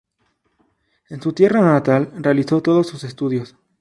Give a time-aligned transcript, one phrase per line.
[1.09, 3.55] En su tierra natal realizó todos sus estudios.